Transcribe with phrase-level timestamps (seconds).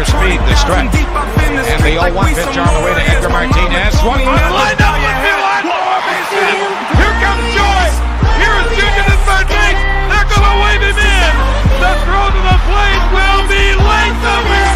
[0.00, 0.88] It with ignoring junior the speed, the stretch.
[1.44, 3.04] And the street 0-1 pitch on the way to.
[3.04, 3.92] Edgar Martinez.
[4.00, 5.66] Swung on, lined Down the field line.
[6.96, 7.84] Here comes Joy.
[8.40, 9.80] Here is at third base.
[10.08, 11.32] They're going to wave him in.
[11.84, 14.16] The throw to the plate will be late.
[14.24, 14.69] The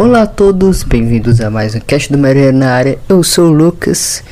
[0.00, 2.98] Olá a todos, bem-vindos a mais um cast do Maria na área.
[3.06, 4.24] Eu sou o Lucas,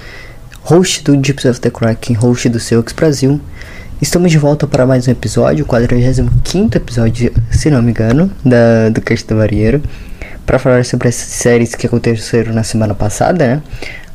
[0.63, 3.39] host do Gypsy of the Kraken, host do Seux Brasil.
[4.01, 8.89] Estamos de volta para mais um episódio, o 45 episódio, se não me engano, da,
[8.89, 9.83] do cast do Marinheiro,
[10.47, 13.63] para falar sobre as séries que aconteceram na semana passada, né?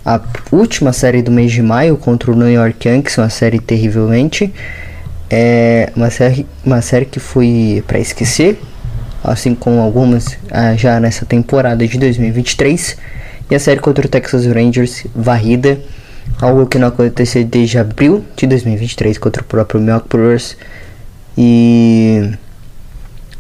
[0.04, 0.20] A
[0.52, 4.52] última série do mês de maio contra o New York Yankees, uma série terrivelmente.
[5.30, 8.58] É uma série, uma série que foi para esquecer,
[9.24, 12.98] assim como algumas ah, já nessa temporada de 2023.
[13.50, 15.80] E a série contra o Texas Rangers varrida,
[16.42, 20.58] algo que não aconteceu desde abril de 2023 contra o próprio Milwaukee Brewers.
[21.38, 22.32] E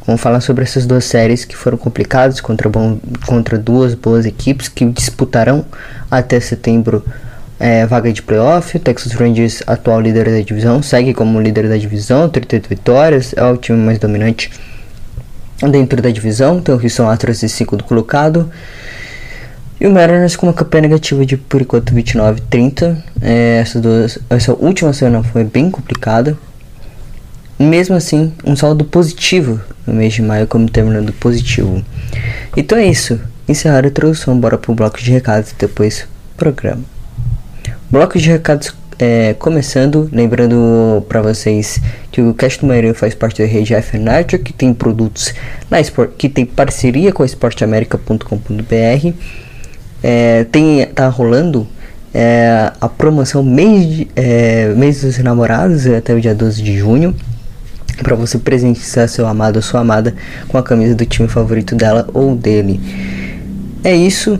[0.05, 4.67] vamos falar sobre essas duas séries que foram complicadas contra, bom, contra duas boas equipes
[4.67, 5.65] que disputarão
[6.09, 7.03] até setembro
[7.59, 8.75] é, vaga de playoff.
[8.75, 13.43] O Texas Rangers, atual líder da divisão, segue como líder da divisão, 38 vitórias, é
[13.43, 14.51] o time mais dominante
[15.69, 16.61] dentro da divisão.
[16.61, 18.49] Tem o Houston Astros em segundo colocado.
[19.79, 22.97] E o Mariners com uma campanha negativa de por enquanto 29-30.
[23.21, 26.37] É, essas duas, essa última semana foi bem complicada.
[27.59, 31.83] Mesmo assim, um saldo positivo no mês de maio, como terminando positivo.
[32.55, 33.19] Então é isso.
[33.47, 36.07] Encerrar a introdução, bora pro bloco de recados depois
[36.37, 36.83] programa.
[37.91, 43.41] Bloco de recados é, começando, lembrando para vocês que o Cast do Marinho faz parte
[43.41, 45.33] da rede F Network, que tem produtos
[45.69, 49.13] na Sport, que tem parceria com a esporteamerica.com.br.
[50.01, 51.67] É, tem tá rolando
[52.13, 57.13] é, a promoção mês, de, é, mês dos namorados até o dia 12 de junho
[58.01, 60.15] para você presentear seu amado ou sua amada
[60.47, 62.79] com a camisa do time favorito dela ou dele.
[63.83, 64.39] É isso.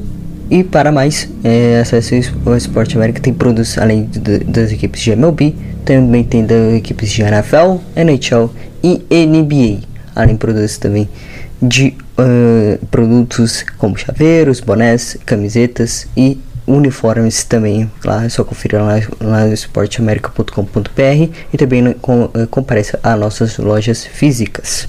[0.50, 3.20] E para mais, é, acesse o Esporte América.
[3.20, 4.10] Tem produtos além
[4.48, 5.56] das equipes de MLB,
[5.86, 8.50] também tem das equipes de NFL, NHL
[8.84, 9.88] e NBA.
[10.16, 11.10] Além de produtos também
[11.62, 16.38] de uh, produtos como chaveiros, bonés, camisetas e
[16.68, 17.90] uniformes também.
[18.04, 23.58] Lá é só conferir lá, lá no esporteamerica.com.br e também com, uh, compareça a nossas
[23.58, 24.88] lojas físicas.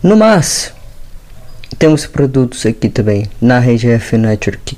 [0.00, 0.72] No mais,
[1.78, 4.76] temos produtos aqui também na rede F Network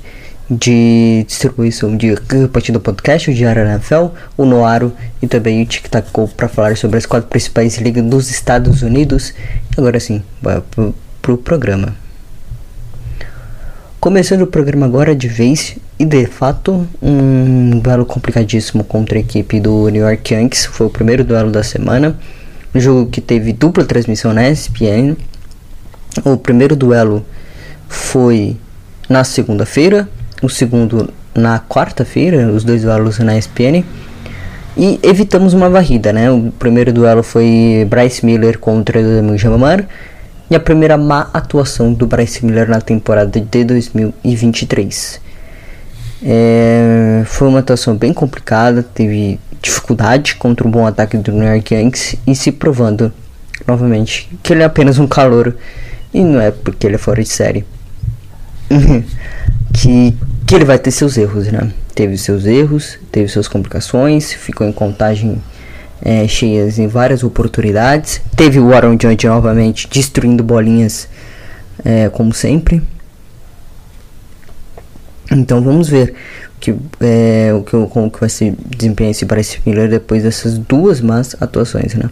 [0.49, 2.13] de distribuição de
[2.51, 4.07] partida podcast, o Diário NFL,
[4.37, 4.91] o Noaro
[5.21, 9.33] e também o Tic Tac para falar sobre as quatro principais ligas dos Estados Unidos.
[9.77, 11.95] Agora sim, vai pro, pro programa.
[13.99, 19.59] Começando o programa agora de vez e de fato um duelo complicadíssimo contra a equipe
[19.59, 20.65] do New York Yankees.
[20.65, 22.17] Foi o primeiro duelo da semana,
[22.75, 25.15] um jogo que teve dupla transmissão na ESPN.
[26.25, 27.25] O primeiro duelo
[27.87, 28.57] foi
[29.07, 30.09] na segunda-feira,
[30.41, 33.83] o segundo na quarta-feira, os dois duelos na ESPN.
[34.77, 36.31] E evitamos uma varrida, né?
[36.31, 39.85] O primeiro duelo foi Bryce Miller contra Emil Jamamar.
[40.49, 45.21] E a primeira má atuação do Bryce Miller na temporada de 2023.
[46.23, 51.73] É, foi uma atuação bem complicada, teve dificuldade contra um bom ataque do New York
[51.73, 53.11] Yankees e se provando
[53.67, 55.55] novamente que ele é apenas um calor
[56.13, 57.65] e não é porque ele é fora de série
[59.73, 60.15] que,
[60.45, 61.71] que ele vai ter seus erros, né?
[61.93, 65.41] Teve seus erros, teve suas complicações, ficou em contagem
[66.01, 68.21] é, cheias em várias oportunidades.
[68.35, 71.07] Teve o Aaron Judge novamente destruindo bolinhas,
[71.83, 72.81] é, como sempre.
[75.31, 76.13] Então vamos ver
[76.59, 81.01] que, é, o que, como que vai se desempenhar esse Bryce Miller depois dessas duas
[81.01, 82.09] más atuações, né?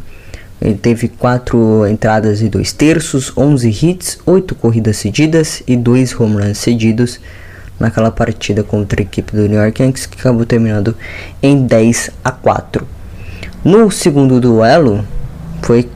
[0.62, 6.42] Ele teve 4 entradas e 2 terços, 11 hits, 8 corridas cedidas e 2 home
[6.42, 7.20] runs cedidos
[7.80, 10.96] naquela partida contra a equipe do New York Yankees que acabou terminando
[11.42, 12.86] em 10 a 4.
[13.64, 15.06] No segundo duelo,
[15.62, 15.90] foi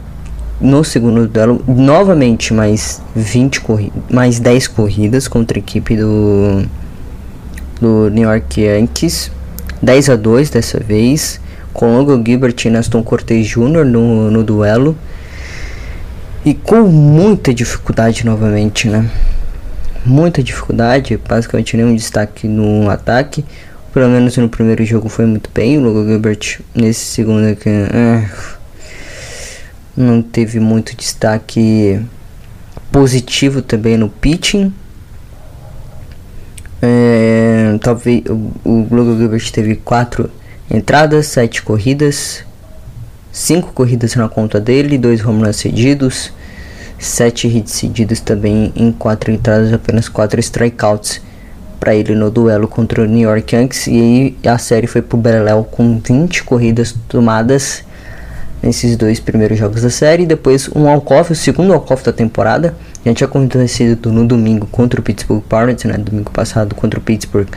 [0.61, 6.65] no segundo duelo novamente mais 20 corridas, mais 10 corridas contra a equipe do
[7.81, 9.29] do New York Yankees,
[9.81, 11.41] 10 a 2 dessa vez,
[11.73, 13.83] com Logan Gilbert e Neston Cortez Jr.
[13.83, 14.95] No, no duelo.
[16.45, 19.09] E com muita dificuldade novamente, né?
[20.05, 23.43] Muita dificuldade, basicamente nenhum destaque no ataque.
[23.93, 25.77] Pelo menos no primeiro jogo foi muito bem.
[25.77, 28.29] O Logan Gilbert nesse segundo aqui é,
[29.95, 32.01] não teve muito destaque
[32.91, 34.73] positivo também no pitching.
[36.81, 40.29] É, talvez o, o Gilbert teve quatro
[40.73, 42.43] entradas, sete corridas,
[43.31, 46.33] cinco corridas na conta dele, dois home runs cedidos,
[46.99, 51.21] sete hits cedidos também em quatro entradas, apenas quatro strikeouts
[51.79, 55.17] para ele no duelo contra o New York Yankees e aí a série foi pro
[55.17, 57.83] Beleléu com 20 corridas tomadas
[58.63, 60.25] nesses dois primeiros jogos da série.
[60.25, 62.73] Depois um walk-off, o segundo walk-off da temporada.
[63.05, 65.97] Já tinha acontecido no domingo contra o Pittsburgh Pirates, né?
[65.97, 67.49] Domingo passado contra o Pittsburgh.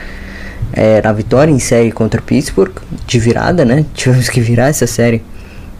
[0.73, 2.75] É, na vitória em série contra o Pittsburgh,
[3.05, 3.85] de virada, né?
[3.95, 5.21] Tivemos que virar essa série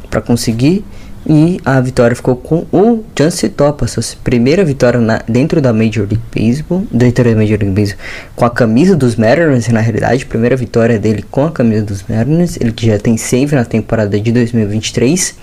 [0.09, 0.83] para conseguir.
[1.29, 6.07] E a vitória ficou com o Chance Topa, sua primeira vitória na, dentro da Major
[6.07, 7.99] League Baseball, dentro da Major League Baseball,
[8.33, 12.55] com a camisa dos Mariners, na realidade, primeira vitória dele com a camisa dos Mariners,
[12.61, 15.35] ele que já tem save na temporada de 2023.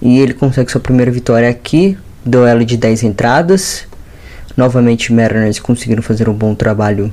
[0.00, 3.84] E ele consegue sua primeira vitória aqui, duelo de 10 entradas.
[4.56, 7.12] Novamente, Mariners conseguiram fazer um bom trabalho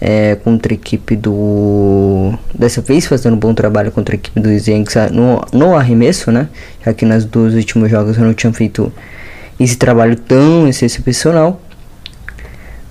[0.00, 2.32] é, contra a equipe do.
[2.54, 6.48] Dessa vez fazendo um bom trabalho contra a equipe dos Yankees no, no arremesso, né?
[6.84, 8.92] Já que nas duas últimos jogos eu não tinha feito
[9.58, 11.60] esse trabalho tão excepcional.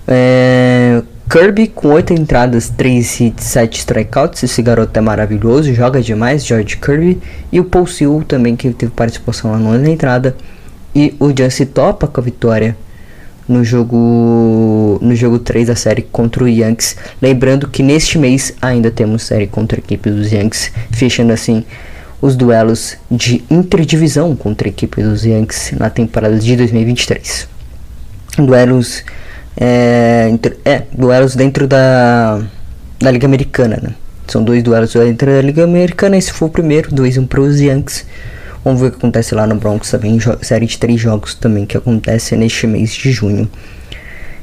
[0.07, 4.43] É, Kirby com 8 entradas, 3 hits, 7 strikeouts.
[4.43, 7.19] Esse garoto é maravilhoso, joga demais, George Kirby.
[7.51, 10.35] E o Paul Seal também, que teve participação lá na entrada.
[10.93, 12.77] E o Jance topa com a vitória
[13.47, 16.95] no jogo no jogo 3 da série contra o Yankees.
[17.21, 21.63] Lembrando que neste mês ainda temos série contra a equipe dos Yankees, fechando assim
[22.21, 27.47] os duelos de interdivisão contra a equipe dos Yankees na temporada de 2023.
[28.37, 29.03] Duelos
[29.57, 30.33] é,
[30.65, 32.41] é duelos dentro da
[32.99, 33.93] da Liga Americana, né?
[34.27, 38.05] São dois duelos dentro da Liga Americana, esse foi o primeiro, 2-1 para os Yankees.
[38.65, 41.77] Vamos ver o que acontece lá no Bronx também, série de três jogos também que
[41.77, 43.47] acontece neste mês de junho.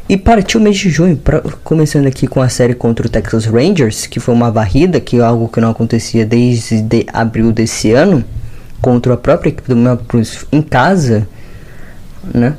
[0.09, 3.47] E partiu o mês de junho, pra, começando aqui com a série contra o Texas
[3.47, 7.91] Rangers, que foi uma varrida, que é algo que não acontecia desde de abril desse
[7.91, 8.25] ano,
[8.81, 11.27] contra a própria equipe do Melbourne em casa,
[12.33, 12.55] né?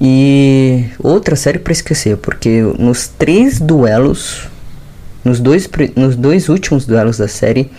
[0.00, 4.48] E outra série para esquecer, porque nos três duelos,
[5.22, 7.70] nos dois, nos dois últimos duelos da série,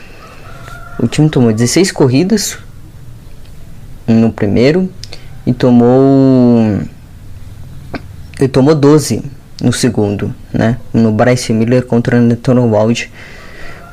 [0.99, 2.57] o time tomou 16 corridas,
[4.07, 4.91] no primeiro
[5.45, 6.79] e tomou
[8.39, 9.23] ele tomou 12
[9.61, 10.77] no segundo, né?
[10.93, 13.09] No Bryce Miller contra Nathan Wald.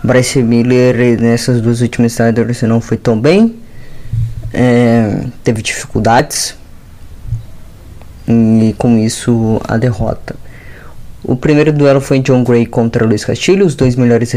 [0.02, 3.56] Bryce Miller nessas duas últimas starters não foi tão bem,
[4.52, 6.56] é, teve dificuldades
[8.26, 10.34] e com isso a derrota.
[11.24, 14.32] O primeiro duelo foi John Gray contra Luiz Castilho, os dois melhores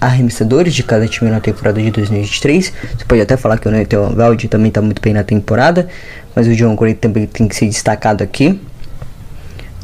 [0.00, 2.72] arremessadores de cada time na temporada de 2023.
[2.96, 5.88] Você pode até falar que o Nathan Vald também está muito bem na temporada,
[6.34, 8.60] mas o John Gray também tem que ser destacado aqui.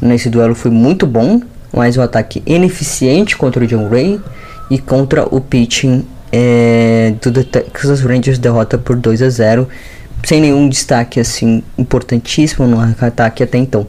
[0.01, 1.41] Nesse duelo foi muito bom,
[1.73, 4.17] mas um ataque ineficiente contra o John Gray
[4.71, 9.67] e contra o pitching é, do Texas Rangers derrota por 2 a 0
[10.23, 13.85] sem nenhum destaque assim importantíssimo no ataque até então.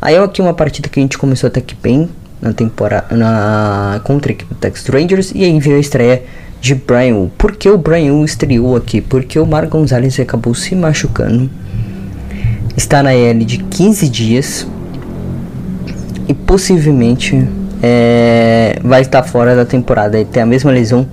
[0.00, 2.08] Aí é aqui uma partida que a gente começou até que bem
[2.40, 6.22] na temporada na contra a equipe do Texas Rangers e aí veio a estreia
[6.60, 7.32] de Brian Wu.
[7.36, 9.00] Por que o Brian Wu estreou aqui?
[9.00, 11.50] Porque o Mar Gonzalez acabou se machucando.
[12.76, 14.66] Está na L de 15 dias
[16.28, 17.48] e possivelmente
[17.82, 20.16] é, vai estar fora da temporada.
[20.16, 21.06] Ele tem a mesma lesão.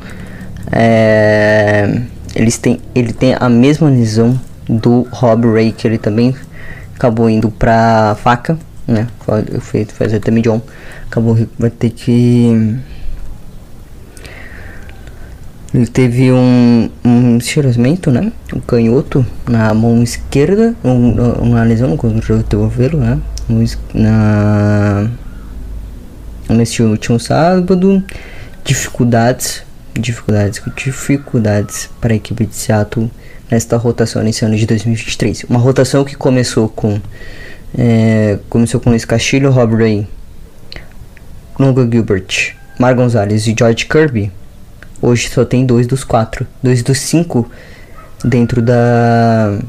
[0.71, 2.01] É,
[2.35, 4.39] eles têm, ele tem a mesma lesão
[4.69, 6.35] do Rob Ray, que ele também
[6.95, 9.07] acabou indo pra faca né?
[9.51, 10.61] Eu fui fazer também John.
[11.07, 12.77] Acabou vai ter que
[15.75, 18.31] Ele teve um, um estiramento, né?
[18.53, 21.11] Um canhoto na mão esquerda, um,
[21.41, 23.19] uma lesão no cotovelo, né?
[23.93, 25.09] Na,
[26.47, 28.01] neste último sábado,
[28.63, 29.63] dificuldades,
[29.93, 33.11] dificuldades, dificuldades para a equipe de Seattle
[33.51, 35.43] nesta rotação nesse ano de 2023.
[35.49, 37.01] Uma rotação que começou com
[37.77, 40.07] é, começou com Luiz Castilho, Rob Ray,
[41.59, 44.31] Longa Gilbert, Mar Gonzalez e George Kirby
[45.01, 47.49] Hoje só tem dois dos quatro, dois dos cinco
[48.23, 49.59] dentro da.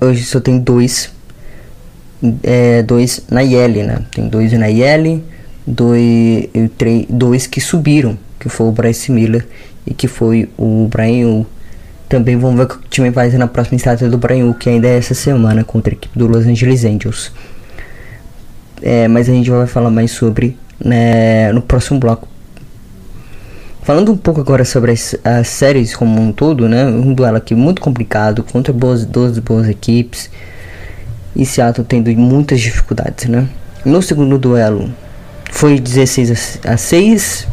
[0.00, 1.10] Hoje só tem dois,
[2.42, 4.04] é, dois na IL, né?
[4.10, 5.22] Tem dois na IL,
[5.66, 6.48] dois,
[7.08, 9.46] dois que subiram, que foi o Bryce Miller
[9.86, 11.46] e que foi o Brian
[12.10, 14.68] Também vamos ver o que o time vai fazer na próxima estátua do Brian que
[14.68, 17.30] ainda é essa semana contra a equipe do Los Angeles Angels.
[18.82, 22.26] É, mas a gente vai falar mais sobre né, no próximo bloco.
[23.82, 26.84] Falando um pouco agora sobre as, as, séries como um todo, né?
[26.84, 30.28] Um duelo aqui muito complicado contra boas, duas boas equipes
[31.36, 33.48] e Seattle tendo muitas dificuldades, né?
[33.84, 34.92] No segundo duelo
[35.52, 37.46] foi 16 a, 6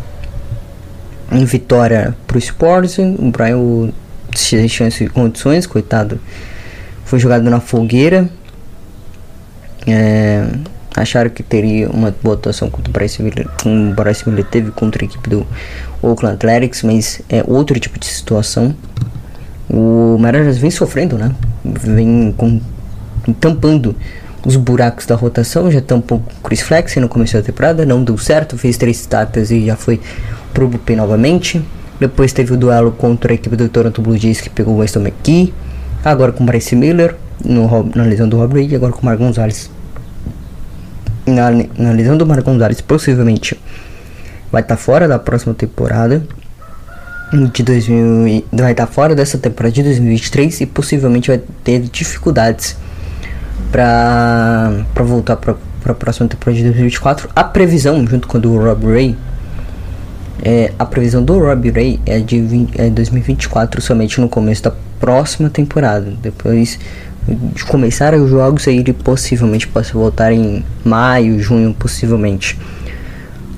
[1.32, 3.18] em vitória pro Sporting.
[3.20, 3.92] O Brian
[4.36, 4.68] sem
[5.10, 6.20] condições, coitado,
[7.06, 8.30] foi jogado na fogueira.
[9.86, 10.46] É,
[10.96, 14.72] acharam que teria uma boa atuação contra o Bryce Miller, como o Bryce Miller teve
[14.72, 15.48] contra a equipe do
[16.02, 18.76] Oakland Athletics, mas é outro tipo de situação.
[19.70, 21.34] O Mariners vem sofrendo, né?
[21.64, 22.60] Vem com,
[23.40, 23.96] tampando
[24.46, 28.18] os buracos da rotação, já tampou o Chris Flex no começo da temporada, não deu
[28.18, 30.00] certo, fez três starters e já foi
[30.54, 31.62] pro bullpen novamente.
[32.00, 35.02] Depois teve o duelo contra a equipe do Toronto Blue Jays que pegou o Weston
[35.02, 35.54] McKee.
[36.04, 39.18] Agora com o Bryce Miller no, na lesão do Rob Reed, agora com o Mar
[39.18, 39.70] Gonzalez
[41.28, 43.60] na, na lesão do Marco Gonzalez, possivelmente
[44.52, 46.24] vai estar tá fora da próxima temporada
[47.54, 52.78] de 2000 vai estar tá fora dessa temporada de 2023 e possivelmente vai ter dificuldades
[53.70, 57.30] para para voltar para a próxima temporada de 2024.
[57.36, 59.18] A previsão junto com a do Rob Ray
[60.44, 64.74] é, a previsão do Rob Ray é de 20, é 2024 somente no começo da
[65.00, 66.14] próxima temporada.
[66.22, 66.80] Depois
[67.28, 72.58] de começar os jogos, aí ele possivelmente possa voltar em maio, junho, possivelmente.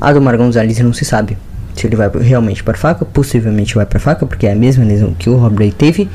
[0.02, 1.38] A do Mar Gonzalez não se sabe
[1.76, 5.14] se ele vai realmente para faca, possivelmente vai para faca, porque é a mesma lesão
[5.14, 6.10] que o Rob teve.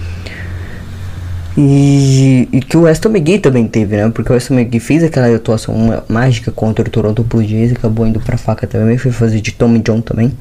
[1.56, 4.11] E, e, que o Weston McGee também teve, né?
[4.12, 8.18] Porque o Weston McGee fez aquela atuação mágica contra o Toronto Blue Jays acabou indo
[8.18, 10.33] para faca também, foi fazer de Tommy John também.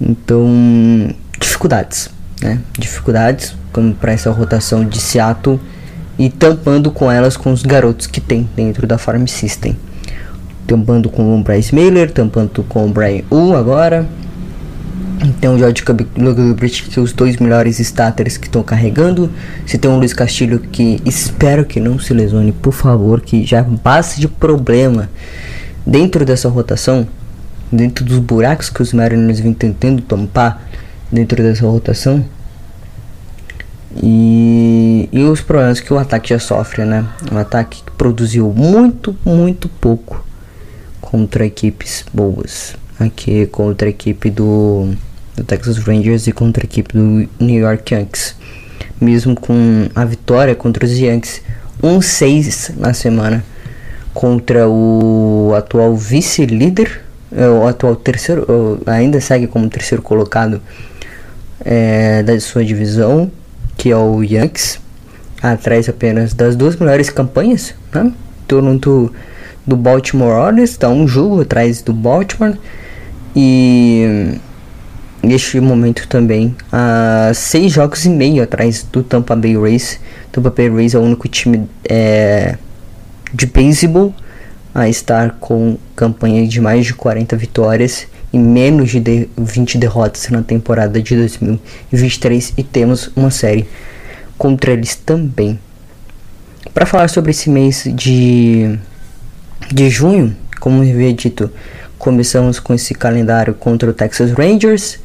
[0.00, 2.60] Então, dificuldades, né?
[2.78, 5.60] Dificuldades como para essa rotação de Seattle
[6.18, 9.76] e tampando com elas com os garotos que tem dentro da Farm System.
[10.66, 14.08] Tampando com o Bryce Miller, tampando com o Brian U agora.
[15.22, 15.82] Então o George
[16.16, 19.30] Gilbert, que são os dois melhores starters que estão carregando.
[19.66, 23.62] Se tem um Luiz Castilho que espero que não se lesione, por favor, que já
[23.82, 25.10] passe de problema
[25.86, 27.06] dentro dessa rotação,
[27.70, 30.68] dentro dos buracos que os Mariners vêm tentando tampar
[31.10, 32.24] dentro dessa rotação.
[33.96, 37.04] E, e os problemas que o ataque já sofre, né?
[37.30, 40.24] Um ataque que produziu muito, muito pouco
[41.00, 42.76] contra equipes boas.
[42.98, 44.92] Aqui contra a equipe do,
[45.36, 48.36] do Texas Rangers e contra a equipe do New York Yankees.
[49.00, 51.42] Mesmo com a vitória contra os Yankees
[51.82, 53.42] 1-6 na semana
[54.12, 60.60] contra o atual vice-líder, é, o atual terceiro, ainda segue como terceiro colocado
[61.64, 63.30] é, da sua divisão,
[63.76, 64.80] que é o Yankees,
[65.42, 68.12] atrás apenas das duas melhores campanhas, né?
[68.46, 69.12] Toronto
[69.66, 72.58] do Baltimore Orioles, está um jogo atrás do Baltimore
[73.34, 74.34] e
[75.22, 80.00] neste momento também a seis jogos e meio atrás do Tampa Bay Rays.
[80.32, 82.56] Tampa Bay Rays é o único time é,
[83.32, 84.14] de beisebol
[84.74, 90.28] a estar com campanha de mais de 40 vitórias e menos de, de 20 derrotas
[90.30, 93.66] na temporada de 2023 e temos uma série
[94.38, 95.58] contra eles também.
[96.72, 98.78] Para falar sobre esse mês de,
[99.72, 101.50] de junho, como eu havia dito,
[101.98, 104.98] começamos com esse calendário contra o Texas Rangers.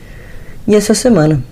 [0.67, 1.43] E essa semana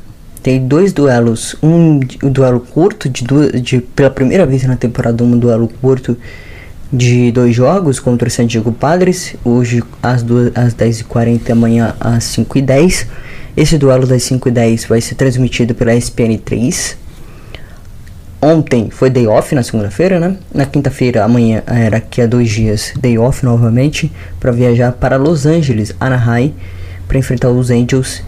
[0.41, 3.23] tem dois duelos, um, um duelo curto de,
[3.61, 6.17] de pela primeira vez na temporada um duelo curto
[6.93, 10.23] de dois jogos contra o San Diego Padres, hoje às,
[10.53, 13.07] às 10h40 amanhã às 5h10.
[13.57, 16.97] Esse duelo das 5h10 vai ser transmitido pela ESPN 3.
[18.39, 20.37] Ontem foi day off na segunda-feira, né?
[20.53, 25.47] Na quinta-feira, amanhã era aqui há dois dias, day off novamente, para viajar para Los
[25.47, 26.53] Angeles, Anaheim,
[27.07, 28.21] para enfrentar os Angels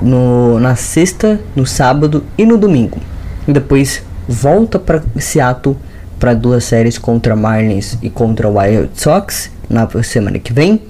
[0.00, 2.98] no, na sexta, no sábado e no domingo.
[3.46, 5.76] E depois volta para Seattle
[6.18, 10.80] para duas séries contra Marlins e contra Wild Sox na semana que vem.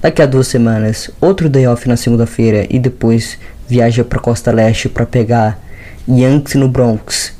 [0.00, 3.38] Daqui a duas semanas, outro day off na segunda-feira e depois
[3.68, 5.58] viaja para Costa Leste para pegar
[6.06, 7.32] Yankees no Bronx.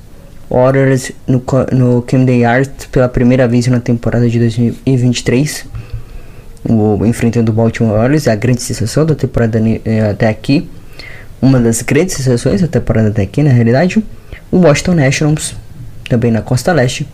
[0.49, 5.67] Orioles no, no Camden Yards pela primeira vez na temporada de 2023.
[6.67, 10.69] O, enfrentando o Baltimore Orioles, a grande sensação da temporada eh, até aqui.
[11.43, 14.03] Uma das grandes sensações da temporada até aqui, na realidade.
[14.51, 15.55] O Washington Nationals,
[16.09, 17.07] também na Costa Leste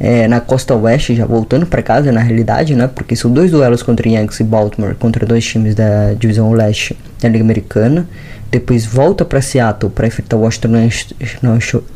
[0.00, 2.88] é, na costa oeste, já voltando para casa na realidade, né?
[2.88, 7.28] Porque são dois duelos contra Yankees e Baltimore, contra dois times da divisão leste da
[7.28, 8.08] Liga Americana.
[8.50, 10.88] Depois volta para Seattle para enfrentar Washington,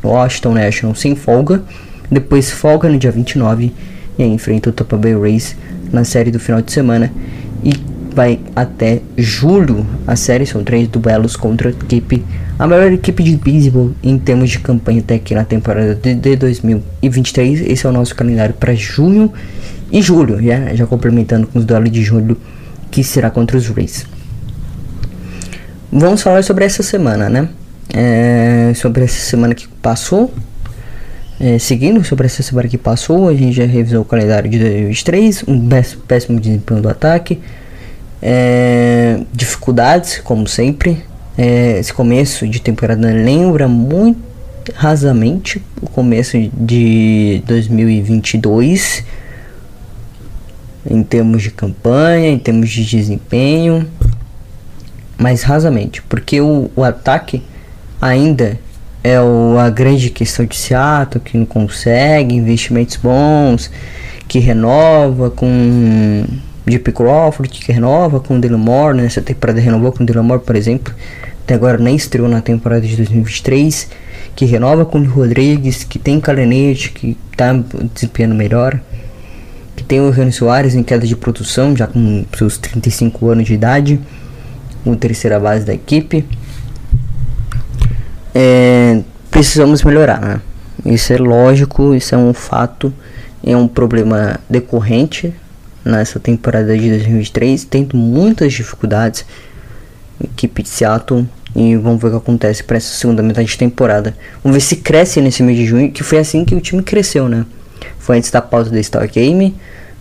[0.03, 1.63] Washington National sem folga.
[2.09, 3.73] Depois folga no dia 29
[4.19, 5.55] e aí enfrenta o Tampa Bay Rays
[5.91, 7.11] na série do final de semana.
[7.63, 7.73] E
[8.13, 9.83] vai até julho.
[10.05, 12.23] A série são três duelos contra a equipe,
[12.57, 16.35] a melhor equipe de beisebol em termos de campanha até aqui na temporada de, de
[16.35, 17.61] 2023.
[17.61, 19.31] Esse é o nosso calendário para junho
[19.91, 22.37] e julho, já, já complementando com os duelos de julho
[22.89, 24.05] que será contra os Rays.
[25.91, 27.49] Vamos falar sobre essa semana, né?
[27.93, 30.33] É, sobre essa semana que passou.
[31.39, 35.43] É, seguindo sobre essa semana que passou, a gente já revisou o calendário de 2023,
[35.47, 35.69] um
[36.07, 37.41] péssimo desempenho do ataque,
[38.21, 41.03] é, dificuldades, como sempre.
[41.37, 44.23] É, esse começo de temporada lembra muito
[44.73, 49.03] rasamente o começo de 2022
[50.89, 53.87] em termos de campanha, em termos de desempenho,
[55.17, 57.41] mas rasamente, porque o, o ataque
[58.01, 58.59] ainda
[59.03, 63.71] é o, a grande questão de Seattle, que não consegue investimentos bons,
[64.27, 66.25] que renova com
[66.65, 70.93] Deep Crawford, que renova com Dylan Moore, nessa temporada renovou com Dylan Moore, por exemplo,
[71.45, 73.87] até agora nem estreou na temporada de 2023,
[74.35, 77.53] que renova com o Rodrigues, que tem Calenete, que está
[77.93, 78.81] desempenhando melhor,
[79.75, 83.53] que tem o Renan Soares em queda de produção, já com seus 35 anos de
[83.53, 83.99] idade,
[84.83, 86.25] o terceira base da equipe.
[88.33, 90.41] É, precisamos melhorar, né?
[90.83, 92.91] Isso é lógico, isso é um fato,
[93.43, 95.31] é um problema decorrente
[95.85, 99.23] nessa temporada de 2023, tendo muitas dificuldades.
[100.23, 104.15] Equipe de Seattle e vamos ver o que acontece para essa segunda metade de temporada.
[104.43, 107.29] Vamos ver se cresce nesse mês de junho, que foi assim que o time cresceu,
[107.29, 107.45] né?
[107.97, 109.55] Foi antes da pausa da Star Game,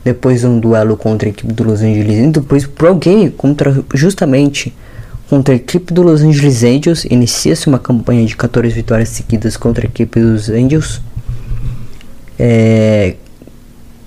[0.04, 4.74] depois um duelo contra a equipe do Los Angeles e depois Pro Game contra justamente
[5.30, 7.04] contra a equipe do Los Angeles Angels.
[7.04, 11.00] Inicia-se uma campanha de 14 vitórias seguidas contra a equipe dos Angels.
[12.36, 13.14] É,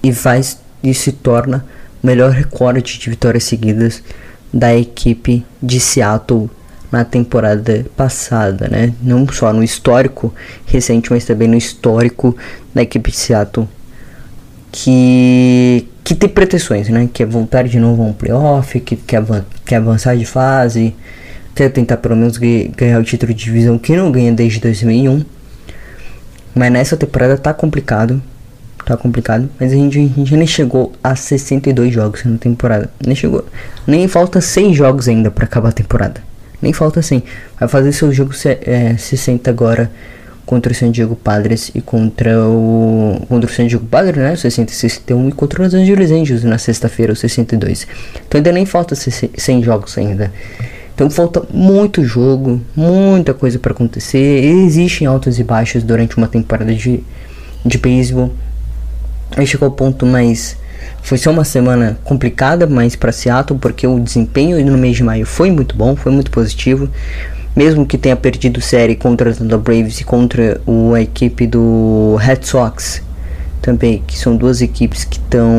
[0.03, 1.65] e faz e se torna
[2.03, 4.03] o melhor recorde de vitórias seguidas
[4.53, 6.49] da equipe de Seattle
[6.91, 8.93] na temporada passada, né?
[9.01, 10.33] Não só no histórico
[10.65, 12.35] recente, mas também no histórico
[12.73, 13.67] da equipe de Seattle,
[14.71, 17.09] que que tem pretensões, né?
[17.11, 19.21] Quer voltar de novo a um playoff, que quer,
[19.65, 20.95] quer avançar de fase,
[21.53, 25.25] quer tentar pelo menos ganhar o título de divisão que não ganha desde 2001.
[26.55, 28.21] Mas nessa temporada tá complicado
[28.87, 29.49] tá complicado.
[29.59, 32.89] Mas a gente, a gente nem chegou a 62 jogos na temporada.
[33.05, 33.45] Nem chegou.
[33.85, 36.21] Nem falta 6 jogos ainda para acabar a temporada.
[36.61, 37.23] Nem falta 100.
[37.59, 39.91] Vai fazer seu jogo é, 60 agora
[40.45, 44.35] contra o San Diego Padres e contra o contra o San Diego Padres, né?
[44.35, 47.85] 60 e 61 e contra os Angeles Angels na sexta-feira, o 62.
[48.27, 50.31] Então ainda nem falta 100 jogos ainda.
[50.95, 54.17] Então falta muito jogo, muita coisa para acontecer.
[54.17, 57.03] Existem altos e baixos durante uma temporada de
[57.65, 58.33] de beisebol.
[59.35, 60.57] Aí chegou ao ponto mais.
[61.01, 65.25] Foi só uma semana complicada, mas para Seattle, porque o desempenho no mês de maio
[65.25, 66.89] foi muito bom, foi muito positivo.
[67.55, 72.39] Mesmo que tenha perdido série contra o Braves e contra o, a equipe do Red
[72.43, 73.01] Sox,
[73.61, 75.49] também, que são duas equipes que estão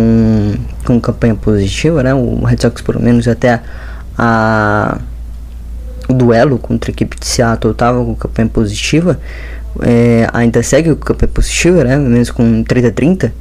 [0.85, 2.15] com campanha positiva, né?
[2.15, 3.61] O Red Sox, pelo menos, até
[4.17, 4.99] a,
[6.09, 9.19] o duelo contra a equipe de Seattle estava com campanha positiva.
[9.83, 11.97] É, ainda segue com campanha positiva, né?
[11.97, 13.33] Mesmo com 30 a 30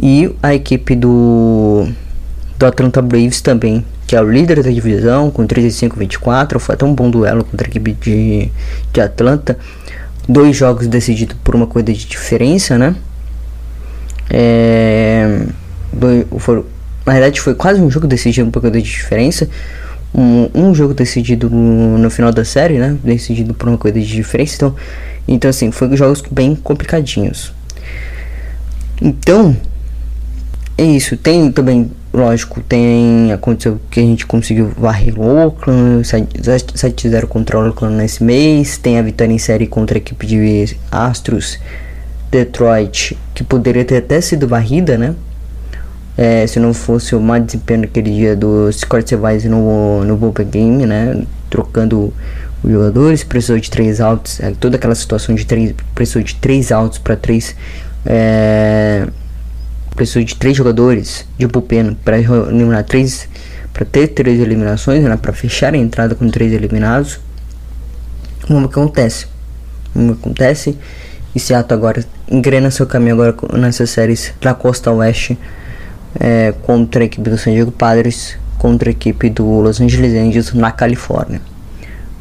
[0.00, 1.86] e a equipe do,
[2.58, 6.58] do Atlanta Braves também, que é o líder da divisão, com 35-24.
[6.58, 8.50] Foi até um bom duelo contra a equipe de,
[8.92, 9.58] de Atlanta.
[10.28, 12.94] Dois jogos decididos por uma coisa de diferença, né?
[14.30, 15.46] É,
[15.92, 16.26] dois,
[17.04, 19.48] na verdade, foi quase um jogo decidido por uma coisa de diferença.
[20.14, 22.96] Um, um jogo decidido no, no, final da série, né?
[23.02, 24.54] Decidido por uma coisa de diferença.
[24.54, 24.76] Então,
[25.26, 27.52] então assim, foi jogos bem complicadinhos.
[29.00, 29.56] Então,
[30.82, 31.16] é isso.
[31.16, 37.66] Tem também lógico, tem aconteceu que a gente conseguiu varrer o Oakland, 7-0 contra o
[37.66, 41.58] Oakland nesse mês, tem a vitória em série contra a equipe de Astros,
[42.30, 45.14] Detroit, que poderia ter até sido varrida, né?
[46.16, 50.46] É, se não fosse o má desempenho naquele dia do Scott Sevais no, no Bullpen
[50.46, 51.24] Game, né?
[51.48, 52.12] Trocando
[52.62, 56.70] os jogadores, precisou de três outs, é, toda aquela situação de três, precisou de três
[56.70, 57.56] outs para três,
[58.04, 59.08] é,
[59.94, 63.28] precisou de três jogadores de bullpen para eliminar três,
[63.72, 65.16] para ter três eliminações, né?
[65.16, 67.20] Para fechar a entrada com três eliminados.
[68.46, 69.26] Como acontece?
[69.92, 70.76] Como acontece?
[71.34, 75.38] E Seattle agora engrena seu caminho agora nessas séries da Costa Oeste
[76.18, 80.52] é, contra a equipe do San Diego Padres, contra a equipe do Los Angeles Angels
[80.52, 81.40] na Califórnia.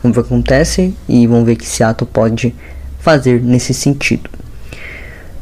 [0.01, 2.55] Vamos ver o que acontece e vamos ver o que Seattle pode
[2.99, 4.29] fazer nesse sentido.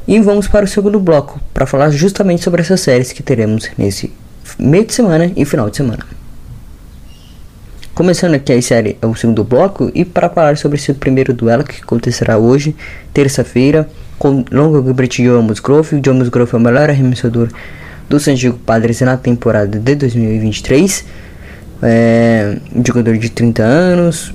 [0.09, 4.11] E vamos para o segundo bloco para falar justamente sobre essas séries que teremos nesse
[4.57, 6.03] meio de semana e final de semana.
[7.93, 11.83] Começando aqui a série, o segundo bloco, e para falar sobre esse primeiro duelo que
[11.83, 12.75] acontecerá hoje,
[13.13, 15.97] terça-feira, com Longo Gilbert e Joe Musgrove.
[15.97, 17.47] O Joe Musgrove é o melhor arremessador
[18.09, 21.05] do San Diego Padres na temporada de 2023.
[21.83, 24.33] É, jogador de 30 anos,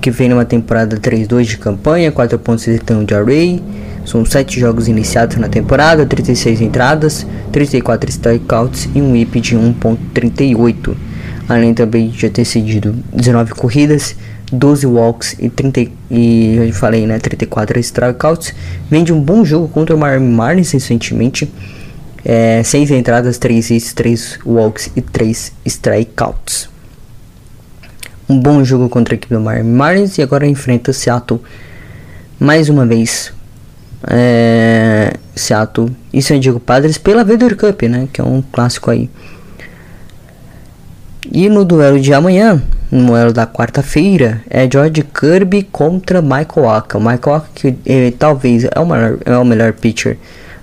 [0.00, 3.62] que vem numa temporada 3-2 de campanha, 4.61 de array.
[4.08, 10.96] São 7 jogos iniciados na temporada, 36 entradas, 34 strikeouts e um IP de 1.38.
[11.46, 14.16] Além também de ter cedido 19 corridas,
[14.50, 18.54] 12 walks e 30 e falei, né, 34 strikeouts.
[18.90, 21.52] Vem de um bom jogo contra o Miami Marlins recentemente.
[22.24, 26.70] É, 6 entradas, 3 hits, 3 walks e 3 strikeouts.
[28.26, 31.42] Um bom jogo contra a equipe do Miami Marlins e agora enfrenta Seattle
[32.40, 33.36] mais uma vez.
[34.06, 39.10] É, Seattle e San Diego Padres pela Vader Cup, né, que é um clássico aí.
[41.30, 46.98] E no duelo de amanhã, no duelo da quarta-feira, é George Kirby contra Michael Aka.
[46.98, 50.16] Michael Aka que ele, talvez é o melhor, é o melhor pitcher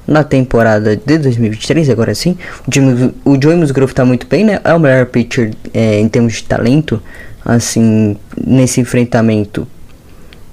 [0.07, 2.37] na temporada de 2023, agora sim.
[2.67, 4.59] O, Jim, o Joey Musgrove tá muito bem, né?
[4.63, 7.01] É o melhor pitcher é, em termos de talento,
[7.43, 9.67] assim, nesse enfrentamento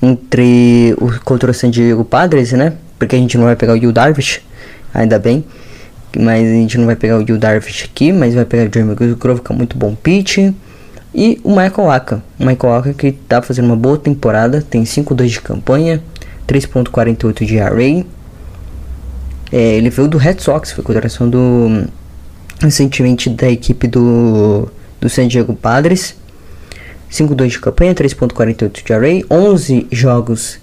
[0.03, 2.75] entre o contra o San Diego Padres, né?
[2.99, 4.41] Porque a gente não vai pegar o Yu Darvish,
[4.93, 5.45] ainda bem.
[6.19, 8.85] Mas a gente não vai pegar o Yu Darvish aqui, mas vai pegar o Joey
[8.85, 10.39] Musgrove, que é muito bom pitch.
[11.15, 12.23] E o Michael Aka.
[12.39, 16.03] O Michael Aka que tá fazendo uma boa temporada, tem 5-2 de campanha,
[16.47, 18.05] 3.48 de array
[19.53, 21.85] é, ele veio do Red Sox, foi contratação do
[22.59, 24.67] recentemente da equipe do,
[24.99, 26.17] do San Diego Padres.
[27.13, 30.59] 5-2 de campanha, 3.48 de array, 11 jogos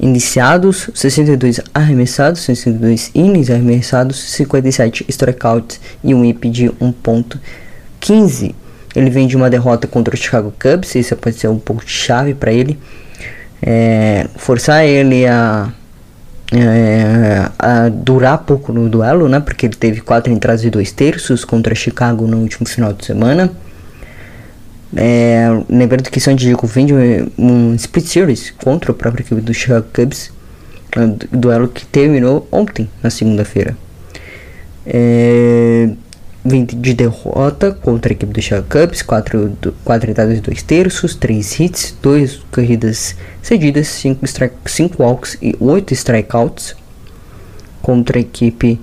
[0.00, 8.54] iniciados, 62 arremessados, 62 innings arremessados, 57 strikeouts e um IP de 1.15.
[8.96, 11.90] Ele vem de uma derrota contra o Chicago Cubs, isso pode ser um pouco de
[11.90, 12.78] chave para ele.
[13.62, 15.72] É, forçar ele a
[16.54, 19.40] é, a durar pouco no duelo, né?
[19.40, 23.50] Porque ele teve quatro entradas e dois terços contra Chicago no último final de semana.
[24.94, 26.94] É, lembrando que San Diego vem de
[27.38, 30.30] um split series contra o próprio equipe do Chicago Cubs,
[30.96, 33.76] um duelo que terminou ontem, na segunda-feira.
[34.86, 35.88] É,
[36.44, 41.14] vem de derrota contra a equipe do Chicago Cubs, 4, 4 entradas e 2 terços,
[41.14, 44.26] 3 hits, 2 corridas cedidas, 5
[44.66, 46.76] cinco walks e 8 strikeouts
[47.80, 48.78] contra a equipe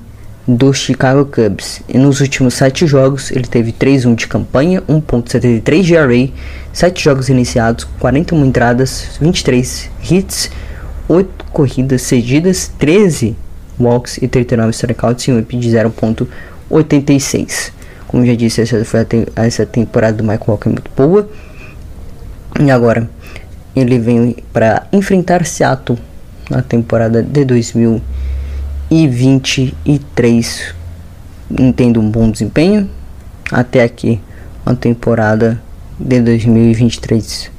[0.55, 1.81] do Chicago Cubs.
[1.87, 6.33] E nos últimos 7 jogos ele teve 3-1 de campanha, 1.73 de array,
[6.73, 10.49] 7 jogos iniciados, 41 entradas, 23 hits,
[11.07, 13.35] 8 corridas cedidas, 13
[13.79, 16.27] walks e 39 strikeouts e um IP de 0.1
[16.69, 17.71] 86.
[18.07, 21.29] Como já disse, essa, foi te essa temporada do Michael Walker é muito boa.
[22.59, 23.09] E agora
[23.75, 25.97] ele vem para enfrentar Seattle
[26.49, 27.45] na temporada de
[28.89, 30.75] 2023.
[31.59, 32.89] Entendo um bom desempenho.
[33.51, 34.19] Até aqui,
[34.65, 35.61] uma temporada
[35.99, 37.51] de 2023.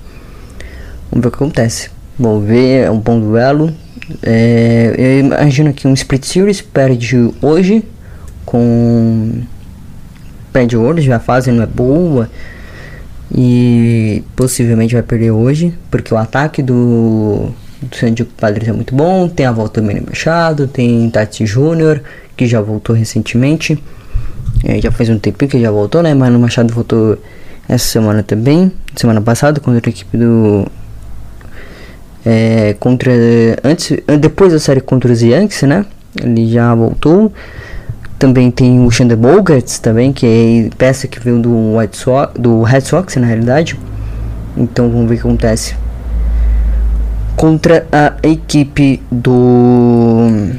[1.10, 1.90] Vamos ver o que acontece.
[2.18, 3.74] Vamos ver, é um bom duelo.
[4.22, 7.84] É, eu imagino que um Split Series perde hoje
[8.44, 9.42] com
[10.52, 12.28] pé de ouro, já a fase não é boa
[13.32, 17.50] e possivelmente vai perder hoje, porque o ataque do,
[17.82, 21.46] do San Diego Padres é muito bom, tem a volta do Manny Machado, tem Tati
[21.46, 22.02] Júnior,
[22.36, 23.82] que já voltou recentemente,
[24.64, 27.18] é, já faz um tempo que já voltou, né, mas o Machado voltou
[27.68, 30.66] essa semana também, semana passada contra a equipe do
[32.24, 33.10] é, contra
[33.64, 35.86] antes depois da série contra os Yankees, né?
[36.22, 37.32] Ele já voltou
[38.18, 42.62] Também tem o Xander Bogarts também, que é peça que veio do White Sox, do
[42.62, 43.78] Red Sox na realidade.
[44.54, 45.74] Então vamos ver o que acontece.
[47.40, 50.50] Contra a equipe do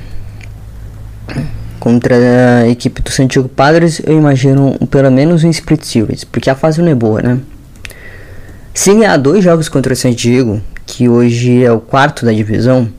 [1.79, 6.55] contra a equipe do Santiago Padres, eu imagino pelo menos um split series, porque a
[6.55, 7.39] fase não é boa, né?
[8.73, 12.89] Se ganhar dois jogos contra o Santiago, que hoje é o quarto da divisão,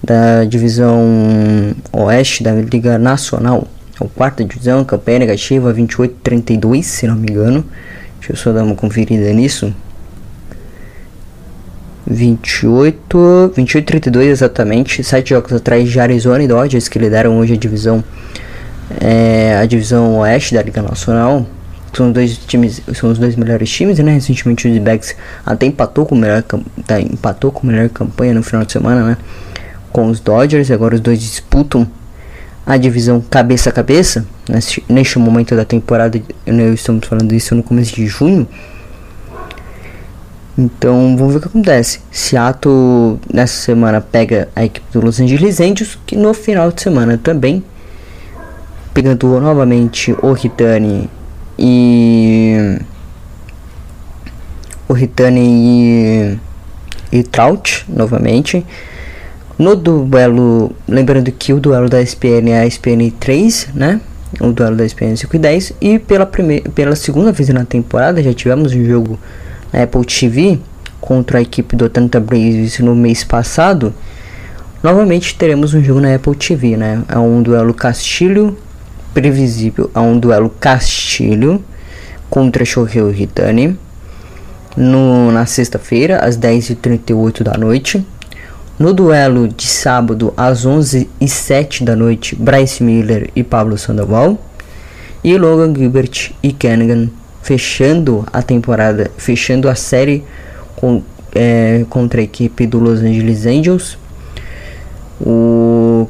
[0.00, 3.66] da divisão oeste da Liga Nacional,
[4.00, 7.64] é o quarta divisão, campanha negativa 28-32, se não me engano.
[8.20, 9.74] Deixa eu só dar uma conferida nisso.
[12.10, 17.56] 28, 28 32 exatamente, sete jogos atrás de Arizona e Dodgers que lideram hoje a
[17.56, 18.02] divisão
[19.00, 21.46] é, a divisão oeste da Liga Nacional.
[21.92, 24.14] São dois times, são os dois melhores times, né?
[24.14, 26.42] Recentemente o D-Backs até empatou com melhor
[26.86, 29.16] tá, empatou com melhor campanha no final de semana, né?
[29.92, 31.88] Com os Dodgers, agora os dois disputam
[32.66, 36.20] a divisão cabeça a cabeça neste, neste momento da temporada.
[36.46, 38.46] Né, estamos falando isso no começo de junho.
[40.60, 42.00] Então vamos ver o que acontece.
[42.12, 47.16] Seattle nessa semana pega a equipe do Los Angeles Angels, que no final de semana
[47.16, 47.64] também
[48.92, 51.08] pegando novamente o Ritani
[51.58, 52.78] e
[54.86, 56.38] o Ritani e,
[57.10, 58.66] e Trout novamente.
[59.58, 64.00] No duelo, lembrando que o duelo da SPN é a SPN 3, né?
[64.38, 65.72] O duelo da SPN 5 e 10.
[65.80, 69.18] E pela, primeira, pela segunda vez na temporada já tivemos um jogo
[69.72, 70.58] Apple TV
[71.00, 73.94] contra a equipe do Atlanta Braves no mês passado.
[74.82, 77.02] Novamente teremos um jogo na Apple TV, né?
[77.08, 78.56] É um duelo Castilho
[79.12, 81.62] previsível a um duelo Castilho
[82.28, 83.76] contra Shohei Hitani
[84.76, 88.04] no, na sexta-feira às 10h38 da noite.
[88.78, 94.38] No duelo de sábado às 11h07 da noite, Bryce Miller e Pablo Sandoval.
[95.22, 97.10] E Logan Gilbert e Kennigan
[97.42, 100.24] fechando a temporada, fechando a série
[100.76, 101.02] com,
[101.34, 103.98] é, contra a equipe do Los Angeles Angels.
[105.20, 106.08] O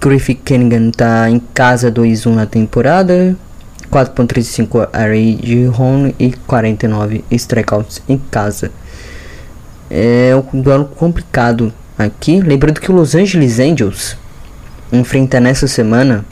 [0.00, 3.36] Griffith Kennigan está em casa 2-1 na temporada,
[3.90, 8.70] 4.35 array de home e 49 strikeouts em casa.
[9.90, 12.40] É um duelo complicado aqui.
[12.40, 14.16] Lembrando que o Los Angeles Angels
[14.92, 16.24] enfrenta nessa semana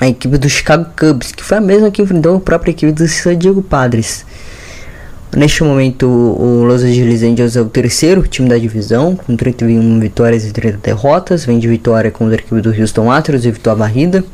[0.00, 3.06] a equipe do Chicago Cubs, que foi a mesma que enfrentou a própria equipe do
[3.08, 4.24] San Diego Padres.
[5.34, 10.44] Neste momento, o Los Angeles Angels é o terceiro time da divisão, com 31 vitórias
[10.44, 11.44] e 30 derrotas.
[11.44, 14.24] Vem de vitória contra a equipe do Houston Astros e vitória varrida.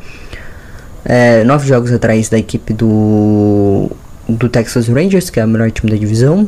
[1.05, 3.91] É, nove jogos atrás da equipe do,
[4.29, 6.47] do Texas Rangers, que é o melhor time da divisão.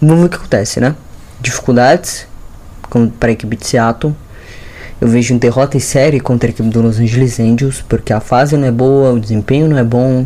[0.00, 0.94] Vamos ver o que acontece, né?
[1.40, 2.26] Dificuldades
[3.18, 4.14] para a equipe de Seattle.
[5.02, 8.56] Eu vejo derrota em série contra a equipe do Los Angeles Angels, porque a fase
[8.56, 10.24] não é boa, o desempenho não é bom,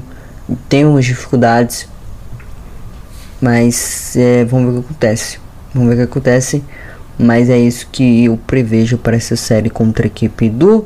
[0.68, 1.88] tem umas dificuldades.
[3.40, 5.38] Mas é, vamos ver o que acontece.
[5.72, 6.62] Vamos ver o que acontece.
[7.18, 10.84] Mas é isso que eu prevejo para essa série contra a equipe do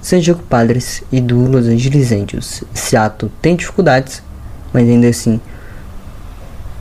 [0.00, 2.62] San Diego Padres e do Los Angeles Angels.
[2.72, 4.22] Seattle tem dificuldades,
[4.72, 5.40] mas ainda assim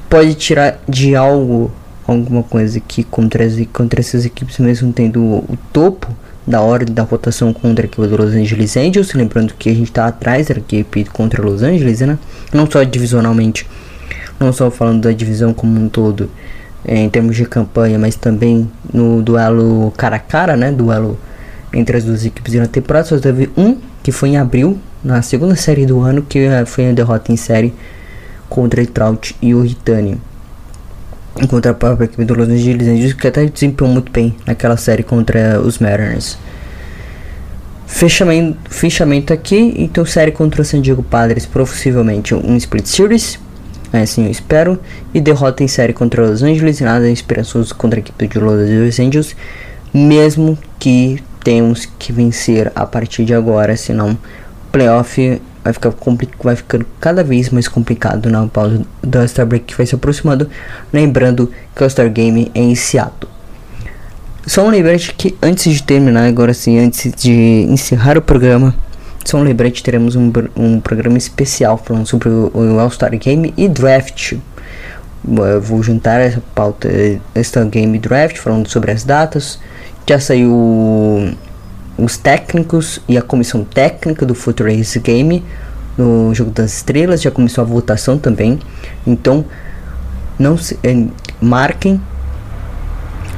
[0.07, 1.71] pode tirar de algo
[2.05, 7.53] alguma coisa que contra, contra essas equipes, mesmo tendo o topo da ordem da rotação
[7.53, 9.13] contra a equipe do Los Angeles Angels.
[9.13, 12.17] Lembrando que a gente está atrás da equipe contra Los Angeles, né?
[12.53, 13.67] Não só divisionalmente,
[14.39, 16.29] não só falando da divisão como um todo,
[16.85, 20.71] é, em termos de campanha, mas também no duelo cara a cara, né?
[20.71, 21.17] Duelo
[21.73, 23.07] entre as duas equipes na temporada.
[23.07, 26.89] Só teve um que foi em abril, na segunda série do ano, que é, foi
[26.89, 27.73] a derrota em série
[28.49, 30.19] contra o Trout e o Ritani
[31.49, 35.03] contra a própria equipe do Los Angeles Angels, que até desempenhou muito bem naquela série
[35.03, 36.37] contra os Mariners.
[37.87, 43.39] Fechamento, fechamento aqui, então série contra o San Diego Padres, possivelmente um split series,
[43.91, 44.79] é assim eu espero,
[45.13, 48.99] e derrota em série contra Los Angeles, nada esperançoso contra a equipe de Los Angeles
[48.99, 49.35] Angels,
[49.93, 54.17] mesmo que temos que vencer a partir de agora, senão
[54.71, 55.93] playoff vai ficar
[56.43, 60.49] vai ficando cada vez mais complicado na pausa do Star Break que vai se aproximando.
[60.91, 63.31] Lembrando que o Star Game é Seattle.
[64.45, 67.31] Só um lembrete que antes de terminar, agora sim, antes de
[67.69, 68.75] encerrar o programa,
[69.23, 73.69] só um lembrete, teremos um, um programa especial falando sobre o, o All-Star Game e
[73.69, 74.33] Draft.
[75.25, 76.89] Eu vou juntar essa pauta,
[77.33, 79.59] All-Star Game e Draft, falando sobre as datas.
[80.05, 81.33] Já saiu
[81.97, 85.43] os técnicos e a comissão técnica do Future Race Game
[85.97, 88.59] no jogo das estrelas já começou a votação também
[89.05, 89.45] então
[90.39, 91.05] não se é,
[91.39, 92.01] marquem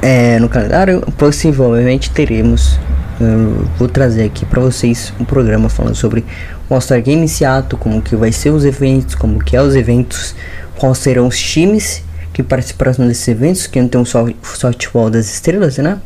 [0.00, 2.78] é, no calendário possivelmente teremos
[3.18, 6.22] eu vou trazer aqui para vocês um programa falando sobre
[6.68, 10.34] o All-Star Game Seattle, como que vai ser os eventos, como que é os eventos,
[10.78, 12.02] quais serão os times
[12.34, 15.98] que participarão desses eventos, que não tem um softball das estrelas, né?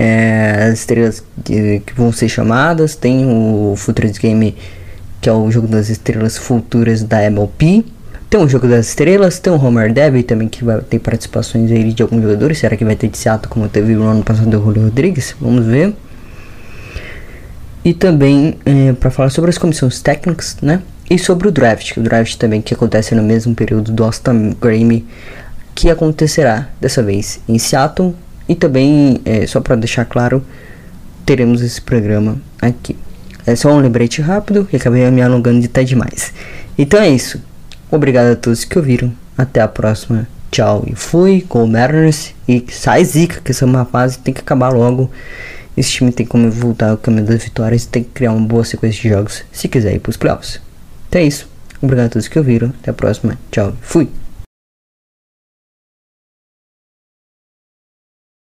[0.00, 4.54] É, as estrelas que, que, vão ser chamadas, tem o Futures Game,
[5.20, 7.84] que é o jogo das estrelas futuras da MLP,
[8.30, 11.92] tem o jogo das estrelas, tem o Homer Derby também que vai ter participações aí
[11.92, 12.58] de alguns jogadores.
[12.58, 15.34] Será que vai ter de Seattle como teve no ano passado do Julio Rodrigues?
[15.40, 15.92] Vamos ver.
[17.84, 20.80] E também é, para falar sobre as comissões técnicas, né?
[21.10, 25.04] E sobre o draft, o draft também que acontece no mesmo período do Austin Grammy,
[25.74, 28.14] que acontecerá dessa vez em Seattle.
[28.48, 30.42] E também, é, só para deixar claro,
[31.26, 32.96] teremos esse programa aqui.
[33.46, 36.32] É só um lembrete rápido, que acabei me alongando de até demais.
[36.76, 37.40] Então é isso.
[37.90, 39.12] Obrigado a todos que ouviram.
[39.36, 40.26] Até a próxima.
[40.50, 42.34] Tchau e fui com o Mariners.
[42.46, 45.10] E sai zica, que essa é uma fase tem que acabar logo.
[45.76, 48.64] Esse time tem como voltar ao caminho das vitórias e tem que criar uma boa
[48.64, 50.60] sequência de jogos se quiser ir para os playoffs.
[51.08, 51.48] Então é isso.
[51.80, 52.72] Obrigado a todos que ouviram.
[52.80, 53.38] Até a próxima.
[53.50, 53.74] Tchau.
[53.80, 54.08] Fui.